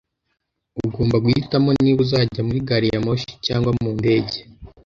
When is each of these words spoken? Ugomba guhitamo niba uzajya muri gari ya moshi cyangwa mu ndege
Ugomba 0.85 1.15
guhitamo 1.23 1.69
niba 1.83 1.99
uzajya 2.05 2.41
muri 2.47 2.59
gari 2.67 2.87
ya 2.93 2.99
moshi 3.05 3.31
cyangwa 3.45 3.71
mu 3.81 3.89
ndege 3.99 4.37